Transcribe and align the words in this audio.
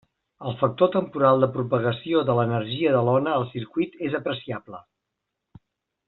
El 0.51 0.55
factor 0.61 0.87
temporal 0.95 1.43
de 1.45 1.49
propagació 1.57 2.23
de 2.29 2.37
l'energia 2.39 2.93
de 2.97 3.03
l'ona 3.09 3.35
al 3.41 3.45
circuit 3.53 3.99
és 4.09 4.17
apreciable. 4.25 4.81